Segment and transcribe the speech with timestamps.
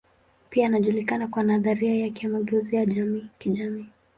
[0.49, 2.85] Pia anajulikana kwa nadharia yake ya mageuzi ya
[3.37, 3.85] kijamii.